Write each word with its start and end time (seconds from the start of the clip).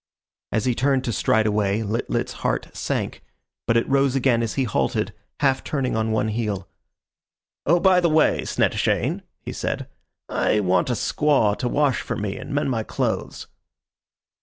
As 0.51 0.65
he 0.65 0.73
turned 0.73 1.03
to 1.03 1.13
stride 1.13 1.45
away 1.45 1.83
Lit 1.83 2.09
lit's 2.09 2.33
heart 2.41 2.69
sank; 2.75 3.23
but 3.67 3.77
it 3.77 3.87
rose 3.87 4.15
again 4.15 4.41
as 4.41 4.55
he 4.55 4.63
halted, 4.63 5.13
half 5.41 5.63
turning 5.63 5.95
on 5.95 6.11
one 6.11 6.29
heel. 6.29 6.67
"Oh, 7.67 7.79
by 7.79 7.99
the 7.99 8.09
way, 8.09 8.41
Snettishane," 8.41 9.21
he 9.41 9.53
said, 9.53 9.87
"I 10.27 10.59
want 10.59 10.89
a 10.89 10.93
squaw 10.93 11.55
to 11.59 11.69
wash 11.69 12.01
for 12.01 12.15
me 12.17 12.35
and 12.35 12.51
mend 12.51 12.71
my 12.71 12.81
clothes." 12.81 13.45